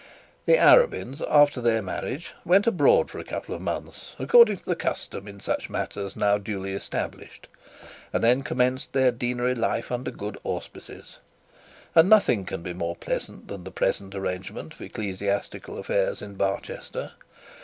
[0.47, 5.27] The Arabins after their marriage went abroad for a couple of months, according the custom
[5.27, 7.47] in such matters now duly established,
[8.11, 11.19] and then commenced their deanery life under good auspices.
[11.93, 17.11] And nothing can be more pleasant than the present arrangement of ecclesiastical affairs in Barchester.